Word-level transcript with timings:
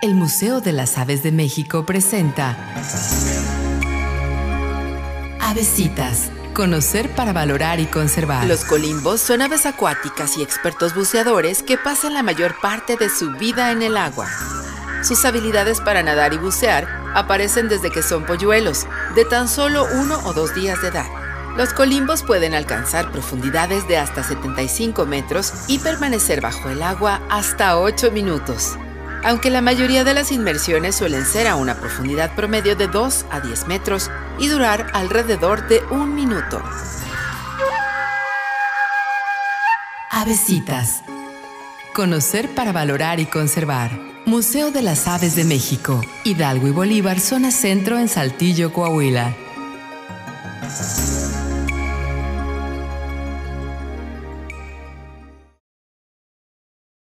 El 0.00 0.14
Museo 0.14 0.60
de 0.60 0.72
las 0.72 0.96
Aves 0.96 1.24
de 1.24 1.32
México 1.32 1.84
presenta 1.84 2.56
Avesitas. 5.40 6.30
Conocer 6.54 7.10
para 7.16 7.32
valorar 7.32 7.80
y 7.80 7.86
conservar. 7.86 8.46
Los 8.46 8.64
colimbos 8.64 9.20
son 9.20 9.42
aves 9.42 9.66
acuáticas 9.66 10.38
y 10.38 10.42
expertos 10.42 10.94
buceadores 10.94 11.64
que 11.64 11.76
pasan 11.76 12.14
la 12.14 12.22
mayor 12.22 12.54
parte 12.60 12.96
de 12.96 13.10
su 13.10 13.32
vida 13.32 13.72
en 13.72 13.82
el 13.82 13.96
agua. 13.96 14.28
Sus 15.02 15.24
habilidades 15.24 15.80
para 15.80 16.04
nadar 16.04 16.32
y 16.32 16.38
bucear 16.38 16.86
aparecen 17.16 17.68
desde 17.68 17.90
que 17.90 18.04
son 18.04 18.24
polluelos, 18.24 18.86
de 19.16 19.24
tan 19.24 19.48
solo 19.48 19.84
uno 19.94 20.20
o 20.24 20.32
dos 20.32 20.54
días 20.54 20.80
de 20.80 20.88
edad. 20.88 21.06
Los 21.56 21.72
colimbos 21.72 22.22
pueden 22.22 22.54
alcanzar 22.54 23.10
profundidades 23.10 23.88
de 23.88 23.96
hasta 23.96 24.22
75 24.22 25.06
metros 25.06 25.52
y 25.66 25.80
permanecer 25.80 26.40
bajo 26.40 26.68
el 26.68 26.84
agua 26.84 27.20
hasta 27.28 27.80
8 27.80 28.12
minutos. 28.12 28.76
Aunque 29.24 29.50
la 29.50 29.60
mayoría 29.60 30.04
de 30.04 30.14
las 30.14 30.32
inmersiones 30.32 30.96
suelen 30.96 31.24
ser 31.24 31.46
a 31.46 31.56
una 31.56 31.74
profundidad 31.74 32.34
promedio 32.34 32.76
de 32.76 32.86
2 32.86 33.26
a 33.30 33.40
10 33.40 33.66
metros 33.66 34.10
y 34.38 34.48
durar 34.48 34.86
alrededor 34.94 35.66
de 35.68 35.82
un 35.90 36.14
minuto. 36.14 36.62
Avesitas. 40.10 41.02
Conocer 41.94 42.54
para 42.54 42.72
valorar 42.72 43.20
y 43.20 43.26
conservar. 43.26 43.90
Museo 44.24 44.70
de 44.70 44.82
las 44.82 45.08
Aves 45.08 45.36
de 45.36 45.44
México, 45.44 46.02
Hidalgo 46.24 46.68
y 46.68 46.70
Bolívar, 46.70 47.18
zona 47.18 47.50
centro 47.50 47.98
en 47.98 48.08
Saltillo, 48.08 48.72
Coahuila. 48.72 49.34